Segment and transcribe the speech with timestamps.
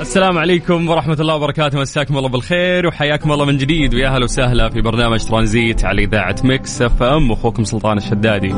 [0.00, 3.94] السلام عليكم ورحمة الله وبركاته مساكم الله بالخير وحياكم الله من جديد.
[3.94, 8.54] ويا هلا وسهلا في برنامج ترانزيت على إذاعة Mix FM أخوكم سلطان الشدادي.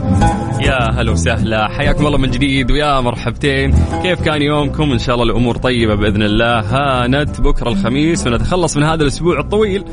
[0.61, 3.75] يا هلا وسهلا حياكم الله من جديد ويا مرحبتين.
[4.03, 6.61] كيف كان يومكم؟ إن شاء الله الأمور طيبة بإذن الله.
[6.61, 9.85] هانت بكرة الخميس ونتخلص من هذا الأسبوع الطويل.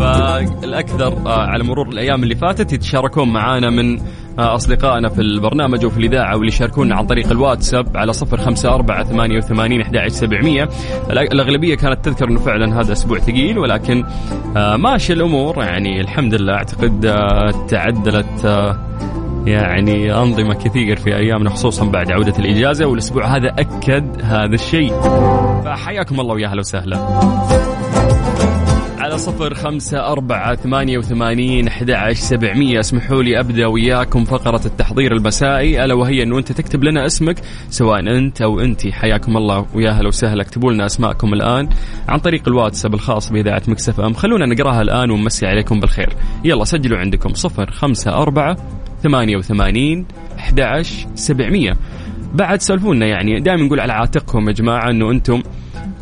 [0.00, 3.98] فالأكثر آه، على مرور الأيام اللي فاتت يتشاركون معانا من
[4.38, 9.36] أصدقائنا في البرنامج وفي الإذاعة واللي يشاركونا عن طريق الواتساب على صفر خمسة أربعة ثمانية
[9.36, 10.68] وثمانين أحد سبعمية.
[11.10, 14.04] الأغلبية كانت تذكر أنه فعلا هذا أسبوع ثقيل ولكن
[14.56, 15.64] آه، ماشي الأمور.
[15.64, 18.78] يعني الحمد لله أعتقد آه، تعدلت آه،
[19.46, 25.00] يعني أنظمة كثير في أيامنا خصوصا بعد عودة الإجازة والأسبوع هذا أكد هذا الشيء.
[25.64, 26.96] فحياكم الله ويا أهلا وسهلا.
[28.98, 32.80] على صفر خمسة أربعة ثمانية وثمانين أحد سبعمية.
[32.80, 35.84] اسمحوا لي أبدأ وياكم فقرة التحضير المسائي.
[35.84, 37.36] ألا وهي أنه أنت تكتب لنا اسمك
[37.70, 38.88] سواء أنت أو أنت.
[38.88, 40.42] حياكم الله ويا هلا وسهلا.
[40.42, 41.68] اكتبوا لنا أسماءكم الآن
[42.08, 44.14] عن طريق الواتساب الخاص بإذاعة مكسف أم.
[44.14, 46.16] خلونا نقراها الآن ونمسي عليكم بالخير.
[46.44, 48.56] يلا سجلوا عندكم صفر خمسة أربعة
[49.06, 50.06] ثمانية وثمانين
[50.38, 50.60] أحد
[51.14, 51.76] سبعمية.
[52.36, 53.40] بعد سولفونا يعني.
[53.40, 55.42] دائما نقول على عاتقهم يا جماعة إنه أنتم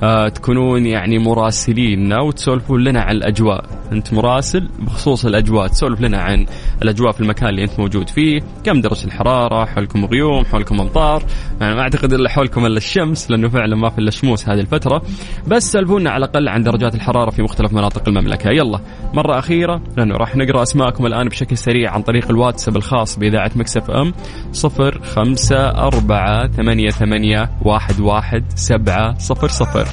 [0.03, 6.47] آه تكونون يعني مراسليننا وتسولفون لنا عن الأجواء، أنت مراسل بخصوص الأجواء، تسولف لنا عن
[6.83, 11.23] الأجواء في المكان اللي أنت موجود فيه، كم درجة الحرارة، حولكم غيوم، حولكم أمطار،
[11.61, 15.03] يعني ما أعتقد إلا حولكم إلا الشمس لأنه فعلا ما في إلا شموس هذه الفترة،
[15.47, 18.81] بس سولفونا على الأقل عن درجات الحرارة في مختلف مناطق المملكة، يلا
[19.15, 23.91] مرة أخيرة لأنه راح نقرأ أسماءكم الآن بشكل سريع عن طريق الواتساب الخاص بإذاعة مكسف
[23.91, 24.13] إم
[24.53, 26.24] 054
[26.57, 29.89] ثمانية ثمانية واحد واحد سبعة صفر صفر.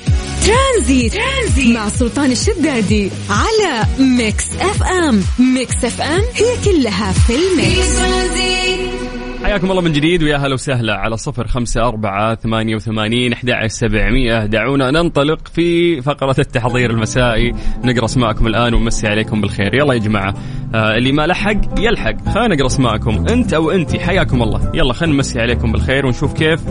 [0.46, 5.24] ترانزيت, ترانزيت مع سلطان الشدادي على Mix FM.
[5.40, 9.21] Mix FM هي كلها في ال mix.
[9.44, 14.46] حياكم الله من جديد ويا هلا وسهلا على صفر خمسة أربعة ثمانية وثمانين أحد سبعمية.
[14.46, 17.54] دعونا ننطلق في فقرة التحضير المسائي.
[17.84, 19.76] نقرأ أسماءكم الآن ونمسي عليكم بالخير.
[19.76, 20.34] يلا يا جماعة
[20.76, 22.30] آه اللي ما لحق يلحق.
[22.34, 24.00] خلينا نقرأ أسماءكم أنت أو أنتي.
[24.00, 24.72] حياكم الله.
[24.74, 26.62] يلا خلينا نمسي عليكم بالخير ونشوف كيف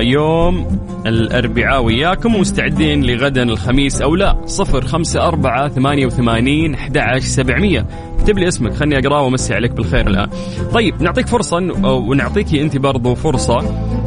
[0.00, 4.36] يوم الأربعاء وياكم مستعدين لغدا الخميس أو لا.
[4.46, 7.86] صفر خمسة أربعة ثمانية وثمانين أحد سبعمية.
[8.18, 10.28] اكتب لي اسمك خلني أقرأه وأمسي عليك بالخير الآن.
[10.72, 13.58] طيب نعطيك فرصة ونعطيكي أنت برضو فرصة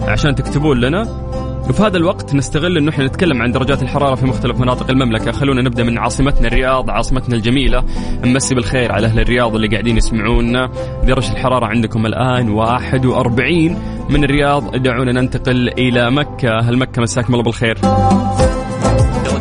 [0.07, 1.31] عشان تكتبون لنا.
[1.71, 5.61] وفي هذا الوقت نستغل انه إحنا نتكلم عن درجات الحرارة في مختلف مناطق المملكة، خلونا
[5.61, 7.83] نبدأ من عاصمتنا الرياض، عاصمتنا الجميلة،
[8.23, 10.71] نمسي بالخير على أهل الرياض اللي قاعدين يسمعونا،
[11.03, 13.77] درجة الحرارة عندكم الآن 41
[14.09, 17.77] من الرياض، دعونا ننتقل إلى مكة، أهل مكة مساكم الله بالخير.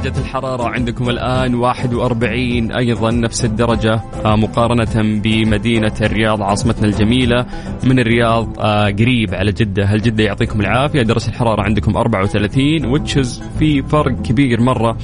[0.05, 4.01] درجة الحرارة عندكم الآن 41 أيضا نفس الدرجة.
[4.25, 7.47] آه، مقارنة بمدينة الرياض عاصمتنا الجميلة.
[7.85, 9.85] من الرياض آه، قريب على جدة.
[9.85, 14.97] هل جدة يعطيكم العافية؟ درجة الحرارة عندكم 34 وتشز في فرق كبير مرة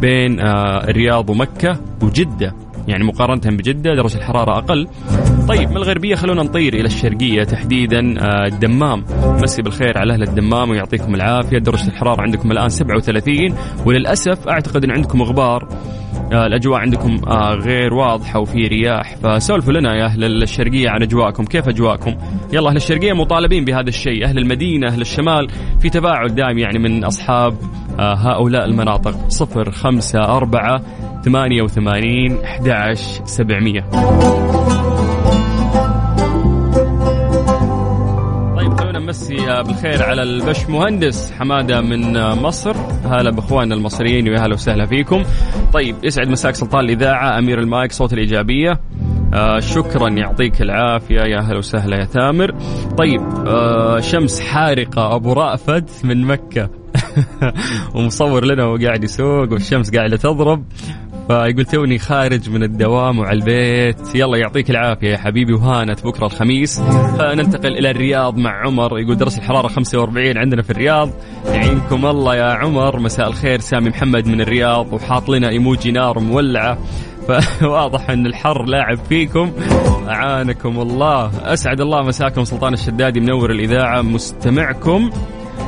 [0.00, 2.54] بين آه، الرياض ومكة وجدة.
[2.90, 4.88] يعني مقارنة بجدة درجة الحرارة أقل.
[5.48, 8.00] طيب من الغربية؟ خلونا نطير إلى الشرقية تحديدا.
[8.46, 9.04] الدمام.
[9.42, 11.58] مسي بالخير على أهل الدمام ويعطيكم العافية.
[11.58, 13.54] درجة الحرارة عندكم الآن 37
[13.86, 15.62] وللأسف أعتقد أن عندكم غبار.
[15.62, 15.99] آه
[16.32, 21.68] الأجواء عندكم آه غير واضحة وفي رياح فسولفوا لنا يا أهل الشرقية عن أجواءكم كيف
[21.68, 22.14] أجواءكم؟
[22.52, 25.48] يلا أهل الشرقية مطالبين بهذا الشيء أهل المدينة أهل الشمال
[25.80, 27.54] في تفاعل دائم يعني من أصحاب
[27.98, 30.82] آه هؤلاء المناطق صفر خمسة أربعة
[31.24, 33.86] ثمانية وثمانين أحد سبعمية.
[39.10, 42.12] نمسي بالخير على البش مهندس حمادة من
[42.42, 42.76] مصر.
[43.04, 45.22] هلا بإخواننا المصريين ويا هلا وسهلا فيكم.
[45.72, 48.80] طيب يسعد مساك سلطان الإذاعة أمير المايك صوت الإيجابية.
[49.34, 51.20] آه شكرا يعطيك العافية.
[51.20, 52.54] يا هلا وسهلا يا ثامر.
[52.98, 56.70] طيب آه شمس حارقة أبو رأفت من مكة.
[57.94, 60.64] ومصور لنا وقاعد يسوق والشمس قاعدة تضرب.
[61.28, 64.14] فيقول توني خارج من الدوام وعلى البيت.
[64.14, 66.80] يلا يعطيك العافية يا حبيبي وهانت بكرة الخميس.
[67.20, 68.98] ننتقل إلى الرياض مع عمر.
[68.98, 71.10] يقول درجة الحرارة 45 عندنا في الرياض.
[71.46, 73.00] يعينكم الله يا عمر.
[73.00, 74.92] مساء الخير سامي محمد من الرياض.
[74.92, 76.78] وحاط لنا إيموجي نار مولعة.
[77.60, 79.52] فواضح أن الحر لاعب فيكم.
[80.08, 81.30] أعانكم الله.
[81.52, 84.02] أسعد الله مساكم سلطان الشدادي منور الإذاعة.
[84.02, 85.10] مستمعكم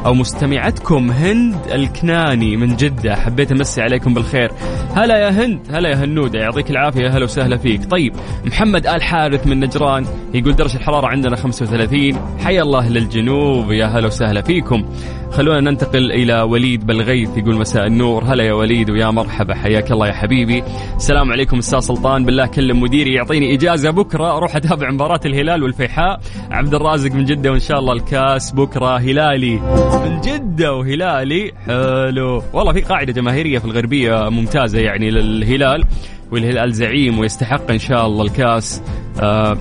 [0.07, 3.17] أو مستمعتكم هند الكناني من جدة.
[3.17, 4.53] حبيت أمسي عليكم بالخير.
[4.95, 6.39] هلا يا هند هلا يا هنودة.
[6.39, 7.09] يعطيك العافية.
[7.09, 7.91] هلا وسهلا فيك.
[7.91, 8.13] طيب
[8.45, 13.73] محمد آل حارث من نجران يقول درجة الحرارة عندنا 35 حيا الله للجنوب.
[13.73, 14.85] يا هلا وسهلا فيكم.
[15.31, 18.25] خلونا ننتقل إلى وليد بالغيث يقول مساء النور.
[18.25, 19.55] هلا يا وليد ويا مرحبا.
[19.55, 20.63] حياك الله يا حبيبي.
[20.97, 22.25] السلام عليكم أستاذ سلطان.
[22.25, 24.37] بالله كلم مديري يعطيني إجازة بكرة.
[24.37, 26.21] أروح أتابع مباراة الهلال والفيحاء.
[26.51, 28.99] عبد الرازق من جدة وإن شاء الله الكاس بكرة.
[28.99, 29.92] هلالي.
[29.93, 31.53] من جده وهلالي.
[31.67, 32.43] حلو.
[32.53, 35.85] والله في قاعدة جماهيرية في الغربية ممتازة يعني للهلال
[36.31, 38.83] والهلال زعيم ويستحق إن شاء الله الكاس.
[39.21, 39.57] آه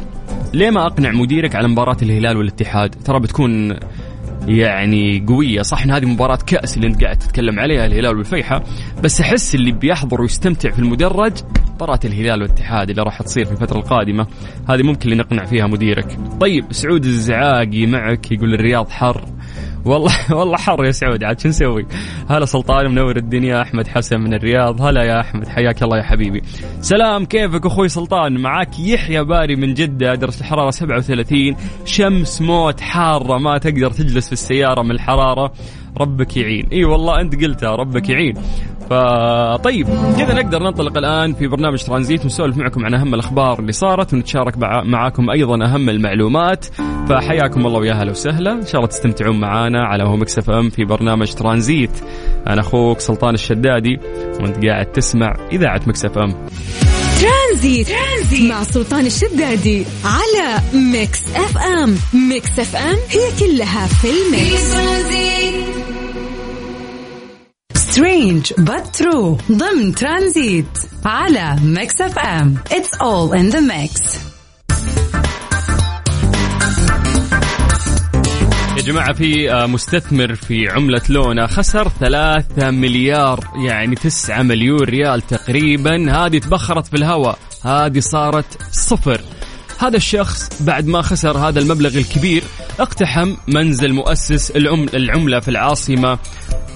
[0.54, 3.76] ليه ما أقنع مديرك على مباراة الهلال والاتحاد؟ ترى بتكون
[4.48, 8.64] يعني قوية صح إن هذه مباراة كأس اللي أنت قاعد تتكلم عليها الهلال والفيحة.
[9.04, 11.34] بس أحس اللي بيحضر ويستمتع في المدرج
[11.76, 14.28] مباراة الهلال والاتحاد اللي راح تصير في الفترة القادمة.
[14.70, 16.18] هذه ممكن اللي نقنع فيها مديرك.
[16.42, 19.26] طيب سعود الزعاقي معك يقول الرياض حر.
[19.86, 21.86] والله والله حر يا سعود عاد شو نسوي؟
[22.30, 26.42] هلا سلطان منور الدنيا أحمد حسن من الرياض هلا يا أحمد حياك الله يا حبيبي.
[26.82, 31.56] سلام كيفك أخوي سلطان؟ معك يحيى باري من جدة درجه الحرارة 37
[31.86, 35.54] شمس موت حارة ما تقدر تجلس في السيارة من الحرارة.
[35.98, 36.68] ربك يعين.
[36.72, 38.34] إي والله أنت قلتها ربك يعين.
[38.92, 44.14] فطيب كذا نقدر ننطلق الآن في برنامج ترانزيت ونسولف معكم عن أهم الأخبار اللي صارت
[44.14, 46.66] ونتشارك معاكم أيضا أهم المعلومات.
[47.10, 48.52] فحياكم الله ويا أهلا وسهلا.
[48.52, 51.92] إن شاء الله تستمتعون معنا على هو Mix FM في برنامج ترانزيت.
[52.48, 54.00] أنا أخوك سلطان الشدادي
[54.40, 56.36] وأنت قاعد تسمع إذاعة Mix FM.
[57.22, 57.88] ترانزيت.
[57.88, 61.96] ترانزيت مع سلطان الشدادي على Mix FM.
[62.30, 65.81] Mix FM هي كلها في ال mix.
[67.92, 69.52] Strange but true.
[69.52, 70.66] ضمن ترانزيت
[71.06, 74.18] على Mix FM it's all in the mix
[78.78, 85.22] يا جماعة في آه، مستثمر في عملة لونا خسر ثلاثة مليار يعني تسعة مليون ريال
[85.22, 86.26] تقريبا.
[86.26, 87.40] هذه تبخرت في الهواء.
[87.64, 89.22] هذه صارت صفر.
[89.80, 92.44] هذا الشخص بعد ما خسر هذا المبلغ الكبير
[92.80, 94.52] اقتحم منزل مؤسس
[94.96, 96.20] العملة في العاصمة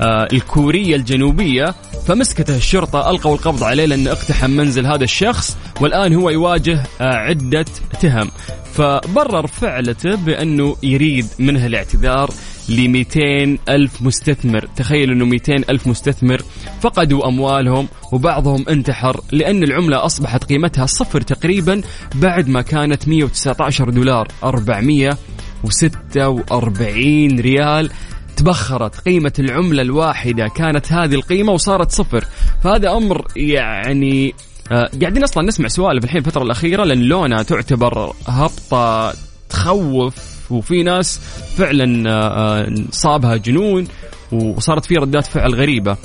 [0.01, 1.75] الكورية الجنوبية
[2.07, 7.65] فمسكته الشرطة ألقوا القبض عليه لأنه اقتحم منزل هذا الشخص والآن هو يواجه آه، عدة
[8.01, 8.31] تهم
[8.73, 12.29] فبرر فعلته بأنه يريد منه الاعتذار
[12.69, 14.67] ل 200 ألف مستثمر.
[14.75, 16.41] تخيل أنه 200 ألف مستثمر
[16.81, 21.81] فقدوا أموالهم وبعضهم انتحر لأن العملة أصبحت قيمتها صفر تقريبا
[22.15, 27.89] بعد ما كانت 119 دولار 446 ريال.
[28.37, 32.25] تبخرت قيمة العملة الواحدة كانت هذه القيمة وصارت صفر.
[32.63, 34.35] فهذا أمر يعني
[34.71, 39.13] آه قاعدين أصلا نسمع سوالف الحين الفترة الأخيرة لأن لونا تعتبر هبطة
[39.49, 40.15] تخوف
[40.51, 41.19] وفي ناس
[41.57, 43.87] فعلا آه, آه، صابها جنون
[44.31, 45.97] وصارت في ردات فعل غريبة.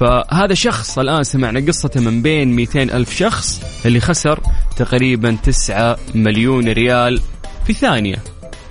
[0.00, 4.40] فهذا شخص الآن سمعنا قصته من بين 200 ألف شخص اللي خسر
[4.76, 7.20] تقريبا 9 مليون ريال
[7.66, 8.16] في ثانية.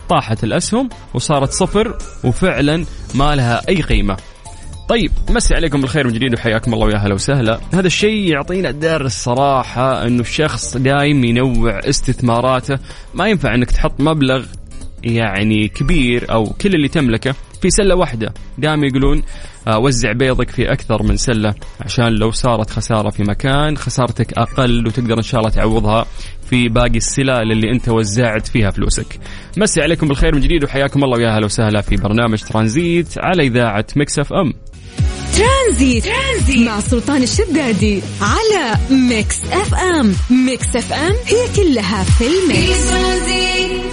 [0.09, 2.85] طاحت الأسهم وصارت صفر وفعلا
[3.15, 4.17] ما لها أي قيمة.
[4.89, 7.59] طيب مسي عليكم بالخير من جديد وحياكم الله ويا هلا وسهلا.
[7.73, 12.79] هذا الشيء يعطينا درس صراحة أنه الشخص دايم ينوع استثماراته.
[13.13, 14.45] ما ينفع أنك تحط مبلغ
[15.03, 18.33] يعني كبير أو كل اللي تملكه في سلة واحدة.
[18.57, 19.23] دائما يقولون
[19.67, 24.87] آه، وزع بيضك في أكثر من سلة عشان لو صارت خسارة في مكان خسارتك أقل
[24.87, 26.05] وتقدر إن شاء الله تعوضها
[26.49, 29.19] في باقي السلال اللي أنت وزعت فيها فلوسك.
[29.57, 33.85] مسي عليكم بالخير من جديد وحياكم الله ويا أهلا وسهلا في برنامج ترانزيت على إذاعة
[33.95, 34.53] Mix FM.
[35.37, 36.03] ترانزيت.
[36.03, 38.77] ترانزيت مع سلطان الشدادي على
[39.09, 40.13] Mix FM.
[40.45, 43.92] Mix FM هي كلها في ال mix.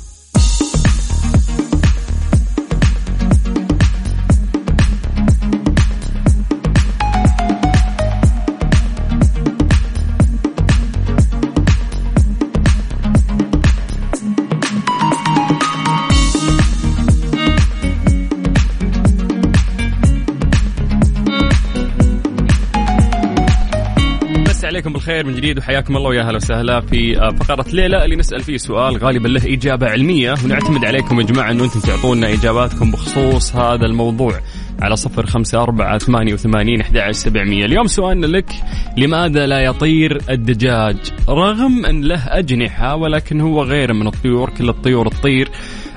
[24.81, 28.43] عليكم بالخير من جديد وحياكم الله ويا أهلا وسهلا في آه، فقرة ليلة اللي نسأل
[28.43, 33.55] فيه سؤال غالبا له إجابة علمية ونعتمد عليكم يا جماعة إنه أنتم تعطونا إجاباتكم بخصوص
[33.55, 34.39] هذا الموضوع
[34.79, 37.65] على صفر خمسة أربعة ثمانية وثمانين أحد سبعمية.
[37.65, 38.49] اليوم سؤالنا لك
[38.97, 40.97] لماذا لا يطير الدجاج؟
[41.29, 45.49] رغم أن له أجنحة ولكن هو غير من الطيور كل الطيور تطير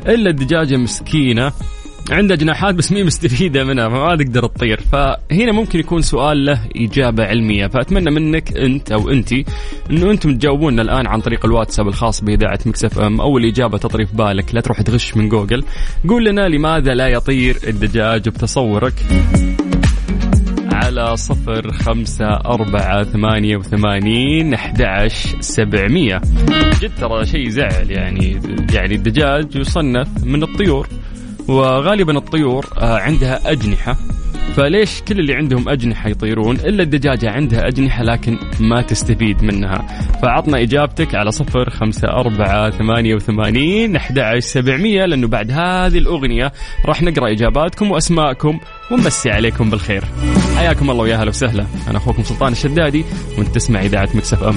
[0.07, 1.53] إلا الدجاجة مسكينة.
[2.11, 4.81] عنده جناحات بس مي مستفيدة منها فما تقدر تطير.
[4.93, 7.67] فهنا ممكن يكون سؤال له إجابة علمية.
[7.67, 9.33] فأتمنى منك أنت أو أنت
[9.91, 14.17] إنه أنتم تجاوبونا الآن عن طريق الواتساب الخاص بإذاعة Mix FM أو الاجابه تطري في
[14.17, 14.55] بالك.
[14.55, 15.65] لا تروح تغش من جوجل.
[16.09, 18.95] قول لنا لماذا لا يطير الدجاج بتصورك.
[20.73, 25.09] على صفر خمسة أربعة ثمانية وثمانين أحد
[25.41, 26.21] سبعمية.
[26.81, 28.41] جد ترى شيء زعل يعني
[28.73, 30.89] يعني الدجاج يصنف من الطيور.
[31.49, 33.97] وغالبا الطيور آه، عندها أجنحة.
[34.57, 39.87] فليش كل اللي عندهم أجنحة يطيرون؟ إلا الدجاجة عندها أجنحة لكن ما تستفيد منها.
[40.23, 46.53] فعطنا إجابتك على صفر خمسة أربعة ثمانية وثمانين أحد سبعمية لأنه بعد هذه الأغنية
[46.87, 48.61] راح نقرأ إجاباتكم وأسماءكم
[48.91, 50.05] ونمسي عليكم بالخير.
[50.57, 51.67] حياكم الله ويا هلا وسهلا.
[51.89, 53.05] أنا أخوكم سلطان الشدادي
[53.39, 54.57] وأنت تسمع إذاعة Mix FM.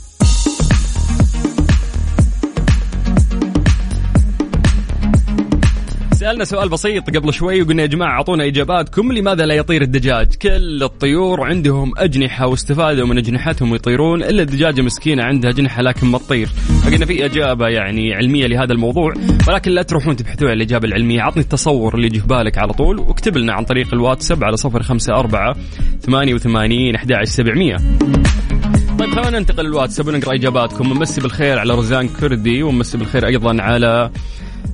[6.21, 10.83] سألنا سؤال بسيط قبل شوي وقلنا يا جماعة أعطونا إجاباتكم لماذا لا يطير الدجاج؟ كل
[10.83, 16.47] الطيور عندهم أجنحة واستفادوا من أجنحتهم ويطيرون إلا الدجاجة مسكينة عندها أجنحة لكن ما تطير.
[16.85, 19.13] فقلنا في إجابة يعني علمية لهذا الموضوع
[19.47, 21.21] ولكن لا تروحون تبحثون عن الإجابة العلمية.
[21.21, 24.83] عطني التصور اللي يجي في بالك على طول واكتب لنا عن طريق الواتساب على صفر
[24.83, 25.55] خمسة أربعة
[26.01, 27.77] ثمانية وثمانين أحد سبعمية.
[28.99, 30.91] طيب خلينا ننتقل للواتساب ونقرأ إجاباتكم.
[30.91, 34.11] ونمسي بالخير على رزان كردي ونمسي بالخير أيضا على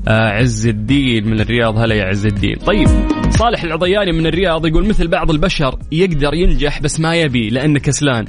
[0.07, 1.77] عز الدين من الرياض.
[1.77, 2.55] هلا يا عز الدين.
[2.55, 2.87] طيب
[3.29, 8.25] صالح العضياني من الرياض يقول مثل بعض البشر يقدر ينجح بس ما يبي لأنه كسلان.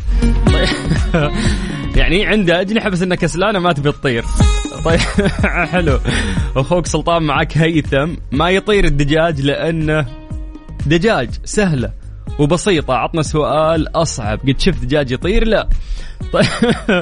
[0.46, 0.68] طيب
[1.96, 4.24] يعني عنده أجنحة بس إنه كسلانه ما تبي تطير.
[4.84, 5.00] طيب
[5.72, 5.98] حلو.
[6.56, 10.06] أخوك سلطان معك هيثم ما يطير الدجاج لأنه
[10.86, 11.97] دجاج سهلة.
[12.38, 15.68] وبسيطة عطنا سؤال أصعب قد شفت دجاج يطير لا
[16.32, 16.46] طيب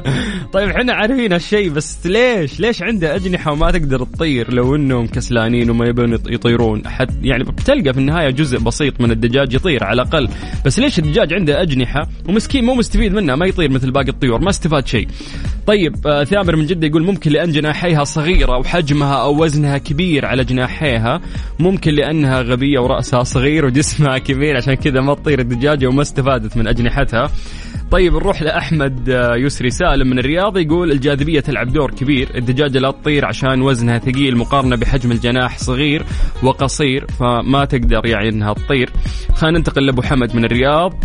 [0.54, 5.70] طيب إحنا عارفين هالشيء بس ليش؟ ليش عنده أجنحة وما تقدر تطير لو إنهم كسلانين
[5.70, 10.28] وما يبون يطيرون؟ حد يعني بتلقى في النهاية جزء بسيط من الدجاج يطير على الأقل،
[10.64, 14.50] بس ليش الدجاج عنده أجنحة ومسكين مو مستفيد منها ما يطير مثل باقي الطيور، ما
[14.50, 15.08] استفاد شيء.
[15.66, 20.44] طيب آه ثامر من جدة يقول ممكن لأن جناحيها صغيرة وحجمها أو وزنها كبير على
[20.44, 21.20] جناحيها،
[21.58, 26.68] ممكن لأنها غبية ورأسها صغير وجسمها كبير عشان كذا ما تطير الدجاجة وما استفادت من
[26.68, 27.30] أجنحتها.
[27.90, 32.28] طيب نروح لأحمد آه، يسري سالم من الرياض يقول الجاذبية تلعب دور كبير.
[32.34, 36.04] الدجاجة لا تطير عشان وزنها ثقيل مقارنة بحجم الجناح صغير
[36.42, 38.90] وقصير فما تقدر يعني إنها تطير.
[39.34, 41.04] خلينا ننتقل لأبو حمد من الرياض.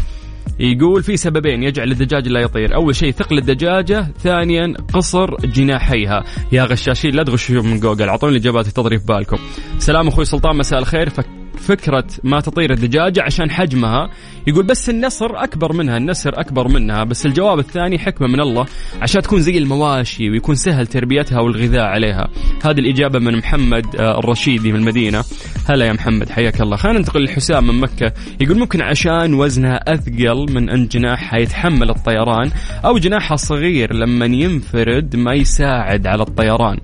[0.59, 2.75] يقول في سببين يجعل الدجاج لا يطير.
[2.75, 4.07] أول شيء ثقل الدجاجة.
[4.19, 6.23] ثانيا قصر جناحيها.
[6.51, 8.09] يا غشاشين لا تغشوا من جوجل.
[8.09, 9.37] أعطوني الاجابات تضري في بالكم
[9.79, 11.09] سلام أخوي سلطان مساء الخير.
[11.09, 14.09] فك فكرة ما تطير الدجاجة عشان حجمها.
[14.47, 18.65] يقول بس النسر أكبر منها النسر أكبر منها بس الجواب الثاني حكمة من الله
[19.01, 22.27] عشان تكون زي المواشي ويكون سهل تربيتها والغذاء عليها.
[22.63, 25.23] هذه الإجابة من محمد آه، الرشيدي من المدينة.
[25.69, 26.75] هلا يا محمد حياك الله.
[26.75, 28.13] خلينا ننتقل لحسام من مكة.
[28.41, 32.51] يقول ممكن عشان وزنها أثقل من أن جناحها يتحمل الطيران
[32.85, 36.77] أو جناحها صغير لما ينفرد ما يساعد على الطيران.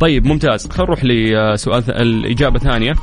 [0.00, 0.68] طيب ممتاز.
[0.68, 2.94] خلينا نروح لسؤال الإجابة ثانية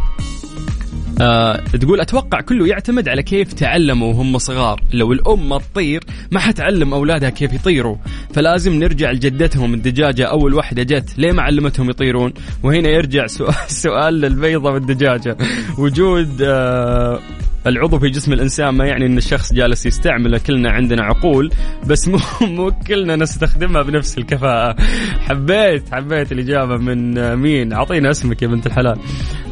[1.21, 4.81] آه تقول أتوقع كله يعتمد على كيف تعلموا وهم صغار.
[4.93, 7.95] لو الأم ما تطير ما حتعلم أولادها كيف يطيروا.
[8.33, 10.25] فلازم نرجع لجدتهم الدجاجة.
[10.25, 12.33] أول واحدة جت ليه ما علمتهم يطيرون؟
[12.63, 15.37] وهنا يرجع سؤال, سؤال للبيضة والدجاجة.
[15.77, 17.19] وجود آه
[17.67, 21.51] العضو في جسم الإنسان ما يعني إن الشخص جالس يستعمله كلنا عندنا عقول
[21.87, 22.19] بس مو
[22.55, 24.75] مو كلنا نستخدمها بنفس الكفاءة.
[25.19, 28.99] حبيت حبيت الإجابة من مين؟ أعطينا اسمك يا بنت الحلال.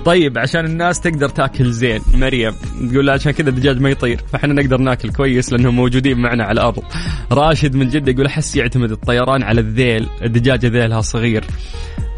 [0.05, 2.53] طيب عشان الناس تقدر تاكل زين مريم
[2.91, 6.83] تقول عشان كذا الدجاج ما يطير فإحنا نقدر ناكل كويس لأنهم موجودين معنا على الأرض.
[7.31, 11.43] راشد من جدة يقول أحس يعتمد الطيران على الذيل الدجاجة ذيلها صغير.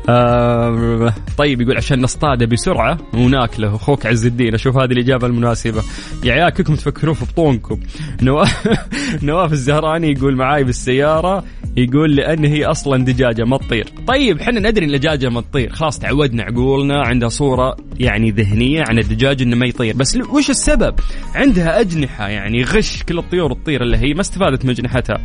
[0.10, 3.75] آه طيب يقول عشان نصطاده بسرعة وناكله.
[3.75, 5.84] أخوك عز الدين أشوف هذه الإجابة المناسبة.
[6.24, 7.80] يا عيال كلكم تفكرون في بطونكم.
[8.22, 8.68] نواف
[9.24, 11.44] نواف الزهراني يقول معاي بالسيارة.
[11.78, 13.88] يقول لأن هي أصلا دجاجة ما تطير.
[14.08, 15.70] طيب إحنا ندري إن الدجاجه ما تطير.
[15.70, 19.96] خلاص تعودنا عقولنا عندها صورة يعني ذهنية عن الدجاج إنه ما يطير.
[19.96, 20.96] بس وش السبب؟
[21.36, 25.22] عندها أجنحة يعني غش كل الطيور تطير الا هي ما استفادت من أجنحتها.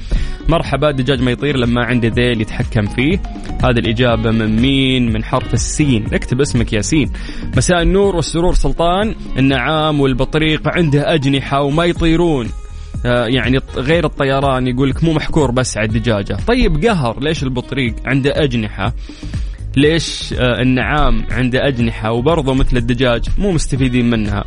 [0.48, 3.22] مرحبا الدجاج ما يطير لما عنده ذيل يتحكم فيه.
[3.64, 6.06] هذه الإجابة من مين؟ من حرف السين.
[6.12, 7.12] اكتب اسمك ياسين
[7.56, 9.14] مساء النور والسرور سلطان.
[9.38, 12.48] النعام والبطريق عنده أجنحة وما يطيرون.
[13.04, 16.36] يعني غير الطيران يقول لك مو محكور بس على الدجاجة.
[16.46, 18.94] طيب قهر ليش البطريق عنده أجنحة؟
[19.76, 24.44] ليش آه، النعام عنده أجنحة وبرضه مثل الدجاج مو مستفيدين منها؟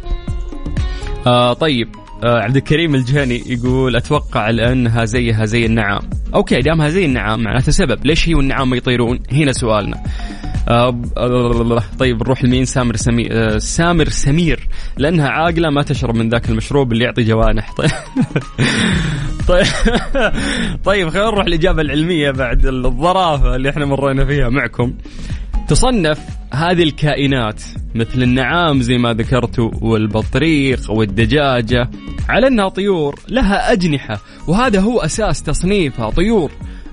[1.27, 1.87] آه طيب
[2.23, 6.01] آه عبد الكريم الجهني يقول أتوقع لأنها زيها زي النعام.
[6.35, 9.95] أوكي دامها زي النعام معناته سبب ليش هي والنعام ما يطيرون؟ هنا سؤالنا.
[9.95, 10.56] آه, آه،
[12.00, 14.67] طيب نروح لمين؟ سامر سمير آه سامر سمير.
[14.97, 17.74] لأنها عاقلة ما تشرب من ذاك المشروب اللي يعطي جوانح.
[17.74, 17.89] طيب.
[19.47, 19.65] طيب.
[20.86, 24.93] طيب خلينا نروح الاجابه العلمية بعد الظرافة اللي إحنا مرينا فيها معكم.
[25.67, 26.19] تصنف
[26.53, 27.63] هذه الكائنات
[27.95, 31.89] مثل النعام زي ما ذكرتوا والبطريق والدجاجة
[32.29, 36.51] على أنها طيور لها أجنحة وهذا هو أساس تصنيفها طيور.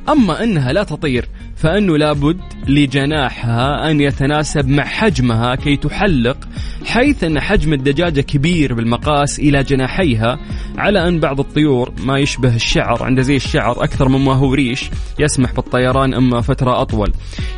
[0.09, 1.29] أما أنها لا تطير
[1.65, 6.37] فأنه لابد لجناحها أن يتناسب مع حجمها كي تحلق
[6.85, 10.39] حيث أن حجم الدجاجة كبير بالمقاس إلى جناحيها
[10.79, 15.53] على أن بعض الطيور ما يشبه الشعر عنده زي الشعر أكثر مما هو ريش يسمح
[15.53, 17.13] بالطيران أما فترة أطول.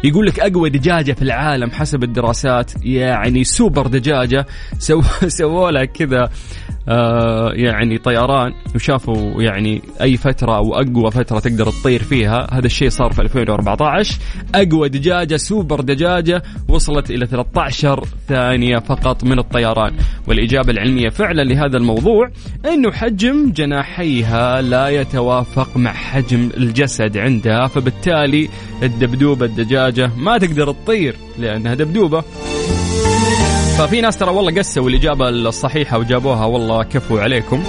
[0.05, 4.47] يقول لك أقوى دجاجة في العالم حسب الدراسات يعني سوبر دجاجة
[4.79, 5.03] سو
[5.39, 6.31] سووا لها كذا.
[6.89, 12.89] آه يعني طيران وشافوا يعني أي فترة أو أقوى فترة تقدر تطير فيها هذا الشيء
[12.89, 14.19] صار في 2014
[14.55, 19.95] أقوى دجاجة سوبر دجاجة وصلت إلى 13 ثانية فقط من الطيران.
[20.29, 22.31] والإجابة العلمية فعلا لهذا الموضوع
[22.73, 28.49] إنه حجم جناحيها لا يتوافق مع حجم الجسد عندها فبالتالي
[28.83, 32.25] الدبدوبة الدجاجة ما تقدر تطير لأنها دبدوبة.
[33.79, 36.45] ففي ناس ترى والله قسوا الإجابة الصحيحة وجابوها.
[36.45, 37.63] والله كفوا عليكم.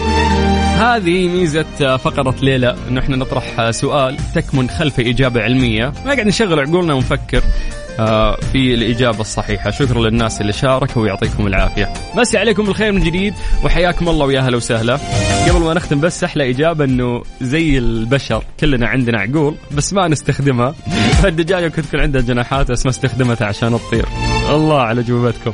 [0.77, 2.75] هذه ميزة فقرة ليلى.
[2.89, 5.85] انه إحنا نطرح سؤال تكمن خلفه إجابة علمية.
[6.05, 7.41] ما قاعد نشغل عقولنا ونفكر
[7.99, 9.71] آه، في الإجابة الصحيحة.
[9.71, 11.93] شكرا للناس اللي شاركوا ويعطيكم العافية.
[12.17, 13.33] مسي عليكم بالخير من جديد
[13.63, 14.99] وحياكم الله ويا هلا وسهلا.
[15.49, 20.75] قبل ما نختم بس أحلى إجابة أنه زي البشر كلنا عندنا عقول بس ما نستخدمها.
[21.21, 24.05] فالدجاجة كنت تكون عندها جناحات بس ما استخدمتها عشان تطير.
[24.49, 25.53] الله على جوابتكم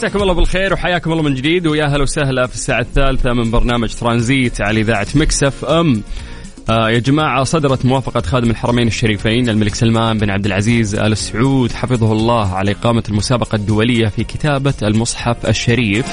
[0.00, 3.94] مساكم الله بالخير وحياكم الله من جديد ويا هلا وسهلا في الساعة الثالثة من برنامج
[3.94, 6.02] ترانزيت على إذاعة Mix FM.
[6.70, 11.72] آه يا جماعة صدرت موافقة خادم الحرمين الشريفين الملك سلمان بن عبد العزيز آل سعود
[11.72, 16.06] حفظه الله على إقامة المسابقة الدولية في كتابة المصحف الشريف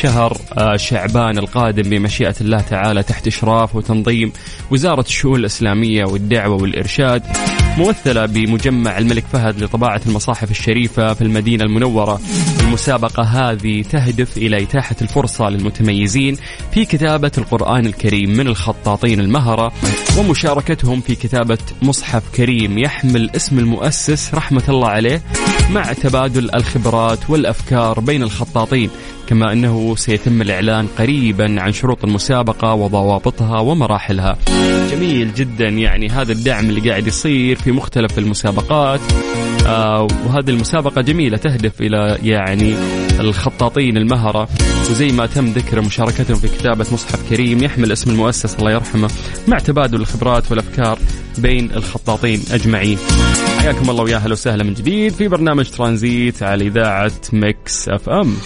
[0.00, 4.32] شهر آه شعبان القادم بمشيئة الله تعالى تحت إشراف وتنظيم
[4.70, 7.22] وزارة الشؤون الإسلامية والدعوة والإرشاد.
[7.78, 12.20] ممثلة بمجمع الملك فهد لطباعة المصاحف الشريفة في المدينة المنورة.
[12.60, 16.36] المسابقة هذه تهدف إلى إتاحة الفرصة للمتميزين
[16.72, 19.72] في كتابة القرآن الكريم من الخطاطين المهرة
[20.18, 25.22] ومشاركتهم في كتابة مصحف كريم يحمل اسم المؤسس رحمة الله عليه
[25.70, 28.90] مع تبادل الخبرات والأفكار بين الخطاطين.
[29.30, 34.38] كما أنه سيتم الإعلان قريبا عن شروط المسابقة وضوابطها ومراحلها.
[34.90, 35.68] جميل جدا.
[35.68, 39.00] يعني هذا الدعم اللي قاعد يصير في مختلف المسابقات.
[39.66, 42.74] آه وهذه المسابقة جميلة تهدف إلى يعني
[43.20, 44.48] الخطاطين المهرة.
[44.90, 49.10] وزي ما تم ذكر مشاركتهم في كتابة مصحف كريم يحمل اسم المؤسس الله يرحمه
[49.48, 50.98] مع تبادل الخبرات والأفكار
[51.38, 52.98] بين الخطاطين أجمعين.
[53.58, 58.36] حياكم الله ويا أهلا وسهلا من جديد في برنامج ترانزيت على إذاعة Mix FM.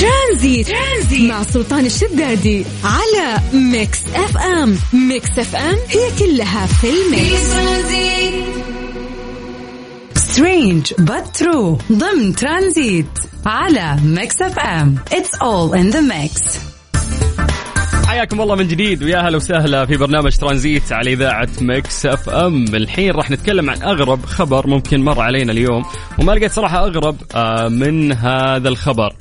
[0.00, 0.68] ترانزيت.
[0.68, 4.76] ترانزيت مع سلطان الشدادي على Mix FM.
[4.92, 7.50] Mix FM هي كلها في ال mix.
[10.14, 13.06] Strange but true ضمن ترانزيت
[13.46, 14.96] على Mix FM.
[15.12, 16.42] It's all in the mix
[18.06, 22.64] حياكم الله من جديد ويا هلا وسهلا في برنامج ترانزيت على إذاعة Mix FM.
[22.74, 25.84] الحين راح نتكلم عن أغرب خبر ممكن مر علينا اليوم
[26.18, 29.14] وما لقيت صراحة أغرب آه، من هذا الخبر.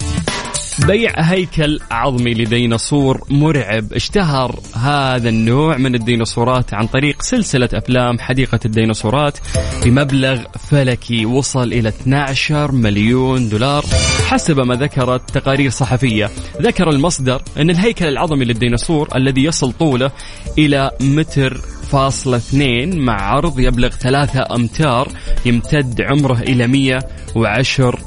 [0.87, 3.93] بيع هيكل عظمي لديناصور مرعب.
[3.93, 9.37] اشتهر هذا النوع من الديناصورات عن طريق سلسلة أفلام حديقة الديناصورات
[9.85, 13.85] بمبلغ فلكي وصل إلى 12 مليون دولار
[14.27, 16.29] حسب ما ذكرت تقارير صحفية.
[16.61, 20.11] ذكر المصدر أن الهيكل العظمي للديناصور الذي يصل طوله
[20.57, 21.61] إلى متر
[21.91, 25.07] فاصلة اثنين مع عرض يبلغ ثلاثة أمتار
[25.45, 27.99] يمتد عمره إلى 110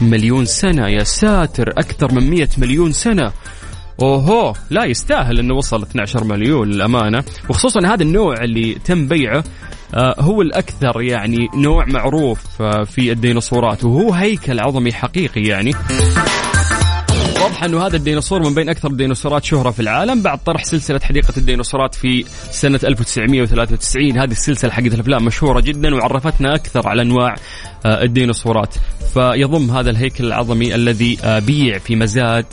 [0.00, 0.88] مليون سنة.
[0.88, 3.32] يا ساتر أكثر من 100 مليون سنة.
[4.02, 7.24] أوهو لا يستاهل إنه وصل 12 مليون للأمانة.
[7.48, 9.44] وخصوصا هذا النوع اللي تم بيعه
[9.94, 13.84] آه، هو الأكثر يعني نوع معروف آه، في الديناصورات.
[13.84, 15.72] وهو هيكل عظمي حقيقي يعني.
[17.46, 21.32] واضح أنه هذا الديناصور من بين أكثر الديناصورات شهرة في العالم بعد طرح سلسلة حديقة
[21.36, 27.34] الديناصورات في سنة 1993 هذه السلسلة حقت الأفلام مشهورة جدا وعرفتنا أكثر على أنواع
[27.86, 28.74] آه، الديناصورات.
[29.14, 32.46] فيضم هذا الهيكل العظمي الذي آه، بيع في مزاد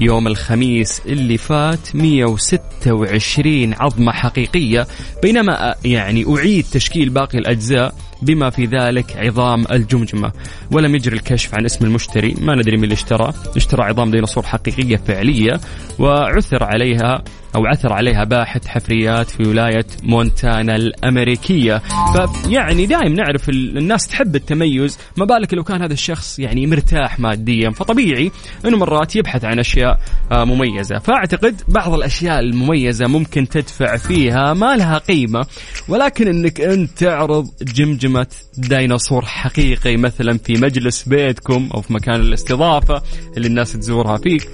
[0.00, 4.86] يوم الخميس اللي فات 126 عظمة حقيقية.
[5.22, 10.32] بينما آه، يعني أعيد تشكيل باقي الأجزاء بما في ذلك عظام الجمجمة.
[10.70, 14.96] ولم يجري الكشف عن اسم المشتري ما ندري من اللي اشترى اشترى عظام ديناصور حقيقية
[14.96, 15.60] فعلية
[15.98, 21.82] وعثر عليها أو عثر عليها باحث حفريات في ولاية مونتانا الأمريكية.
[22.12, 27.70] فيعني دائم نعرف الناس تحب التميز ما بالك لو كان هذا الشخص يعني مرتاح ماديا
[27.70, 28.30] فطبيعي
[28.64, 30.00] أنه مرات يبحث عن أشياء
[30.32, 30.98] آه، مميزة.
[30.98, 35.46] فأعتقد بعض الأشياء المميزة ممكن تدفع فيها ما لها قيمة
[35.88, 38.26] ولكن أنك أنت تعرض جمجمة
[38.58, 43.02] ديناصور حقيقي مثلا في مجلس بيتكم أو في مكان الاستضافة
[43.36, 44.48] اللي الناس تزورها فيك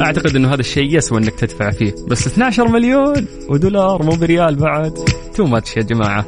[0.00, 1.94] أعتقد أنه هذا الشيء يسوى أنك تدفع فيه.
[2.08, 4.92] بس 12 مليون دولار مو بريال بعد.
[5.34, 6.26] too much يا جماعة.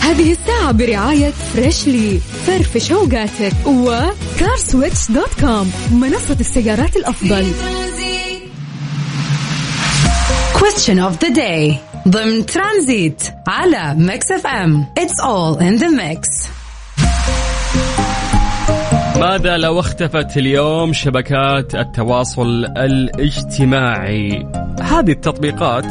[0.00, 7.52] هذه الساعة برعاية Freshly فرفش اوقاتك و CarSwitch dot com منصة السيارات الأفضل.
[10.54, 11.74] Question of the day.
[12.08, 16.50] ضمن ترانزيت على Mix FM It's all in the mix.
[19.20, 24.46] ماذا لو اختفت اليوم شبكات التواصل الاجتماعي؟
[24.82, 25.86] هذه التطبيقات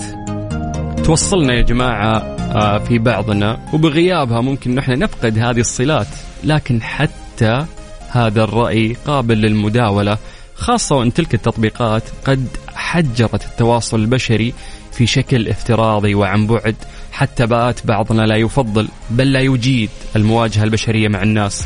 [1.04, 6.08] توصلنا يا جماعة آه، في بعضنا وبغيابها ممكن نحن نفقد هذه الصلات.
[6.44, 7.65] لكن حتى
[8.10, 10.18] هذا الرأي قابل للمداولة
[10.56, 14.54] خاصة وأن تلك التطبيقات قد حجرت التواصل البشري
[14.92, 16.76] في شكل افتراضي وعن بعد
[17.12, 21.65] حتى بات بعضنا لا يفضل بل لا يجيد المواجهة البشرية مع الناس.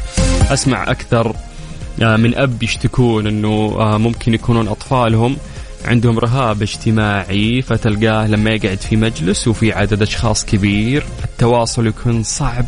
[0.52, 1.36] أسمع أكثر
[2.00, 5.38] من أب يشتكون إنه آه، ممكن يكونون أطفالهم
[5.86, 12.66] عندهم رهاب اجتماعي فتلقاه لما يقعد في مجلس وفي عدد أشخاص كبير التواصل يكون صعب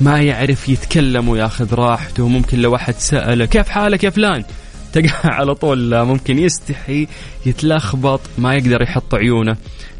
[0.00, 4.44] ما يعرف يتكلم وياخذ راحته ممكن لو واحد سأله كيف حالك يا فلان؟
[4.92, 7.06] تلقاه على طول ممكن يستحي
[7.46, 9.56] يتلخبط ما يقدر يحط عيونه.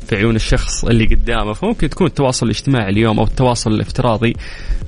[0.09, 1.53] في عيون الشخص اللي قدامه.
[1.53, 4.35] فممكن تكون التواصل الاجتماعي اليوم أو التواصل الافتراضي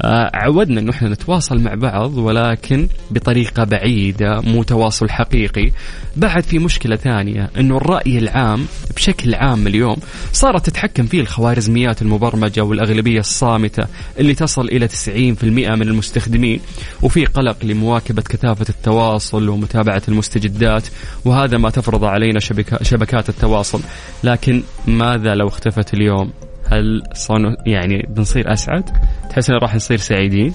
[0.03, 5.71] آه، عودنا إنه إحنا نتواصل مع بعض ولكن بطريقة بعيدة مو تواصل حقيقي.
[6.17, 9.97] بعد في مشكلة ثانية إنه الرأي العام بشكل عام اليوم
[10.33, 13.87] صارت تتحكم فيه الخوارزميات المبرمجة والأغلبية الصامتة
[14.19, 16.61] اللي تصل إلى 90% من المستخدمين
[17.03, 20.87] وفي قلق لمواكبة كثافة التواصل ومتابعة المستجدات
[21.25, 22.41] وهذا ما تفرض علينا
[22.83, 23.81] شبكات التواصل.
[24.25, 24.63] لكن
[25.11, 26.33] ماذا لو اختفت اليوم؟
[26.67, 28.85] هل صنو يعني بنصير أسعد؟
[29.31, 30.55] تحس ان راح نصير سعيدين؟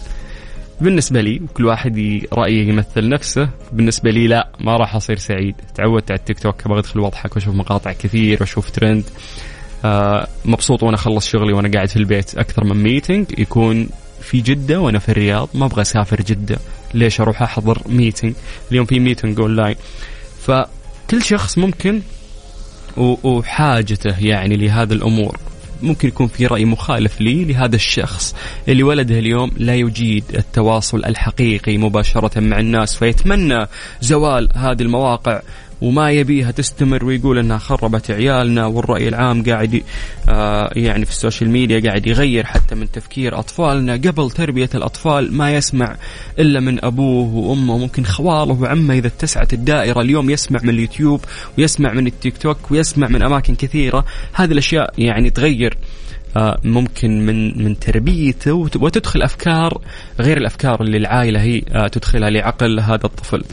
[0.81, 3.49] بالنسبة لي كل واحد رأيه يمثل نفسه.
[3.71, 5.55] بالنسبة لي لا ما راح أصير سعيد.
[5.75, 9.03] تعودت على التيك توك أبغى أدخل وأضحك وأشوف مقاطع كثير وأشوف ترند
[9.85, 13.89] آه مبسوط وأنا أخلص شغلي وأنا قاعد في البيت أكثر من meeting يكون
[14.21, 15.49] في جدة وأنا في الرياض.
[15.53, 16.57] ما أبغى أسافر جدة.
[16.93, 18.33] ليش أروح أحضر meeting
[18.71, 19.75] اليوم في meeting online
[20.39, 22.01] فكل شخص ممكن
[22.97, 25.37] وحاجته يعني لهذا الأمور.
[25.81, 28.35] ممكن يكون في رأي مخالف لي لهذا الشخص
[28.67, 33.67] اللي ولده اليوم لا يجيد التواصل الحقيقي مباشرة مع الناس فيتمنى
[34.01, 35.41] زوال هذه المواقع
[35.81, 39.83] وما يبيها تستمر ويقول إنها خربت عيالنا والرأي العام قاعد
[40.29, 43.93] آه يعني في ال social media قاعد يغير حتى من تفكير أطفالنا.
[43.93, 45.95] قبل تربية الأطفال ما يسمع
[46.39, 50.01] إلا من أبوه وأمه ممكن خوالة وعمه إذا اتسعت الدائرة.
[50.01, 51.21] اليوم يسمع من اليوتيوب
[51.57, 54.05] ويسمع من التيك توك ويسمع من أماكن كثيرة.
[54.33, 55.77] هذه الأشياء يعني تغير
[56.63, 59.81] ممكن من من تربيته وتدخل أفكار
[60.19, 63.43] غير الأفكار اللي العائلة هي آه، تدخلها لعقل هذا الطفل.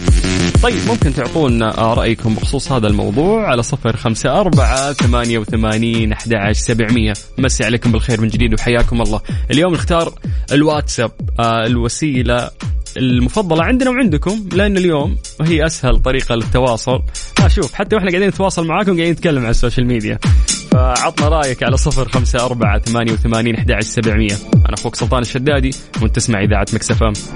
[0.63, 6.35] طيب ممكن تعطونا آه، رأيكم بخصوص هذا الموضوع على صفر خمسة أربعة ثمانية وثمانين أحد
[6.35, 7.13] عشر سبعمية.
[7.39, 9.21] مسي عليكم بالخير من جديد وحياكم الله.
[9.51, 10.13] اليوم نختار
[10.53, 12.51] الواتساب الوسيلة
[12.97, 17.03] المفضلة عندنا وعندكم لأن اليوم هي أسهل طريقة للتواصل.
[17.49, 20.19] شوف حتى وإحنا قاعدين نتواصل معاكم قاعدين نتكلم على ال social media.
[20.73, 24.35] فعطنا رأيك على صفر خمسة أربعة ثمانية وثمانين أحد سبعمية.
[24.55, 25.71] أنا أخوك سلطان الشدادي
[26.03, 27.13] وأنت تسمع إذاعة Mix FM